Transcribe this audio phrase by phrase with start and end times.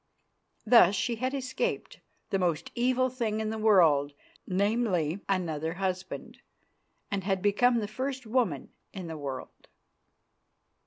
[0.65, 1.99] Thus she had escaped
[2.31, 4.13] "the most evil thing in the world,
[4.47, 6.39] namely, another husband,"
[7.11, 9.67] and had become the first woman in the world.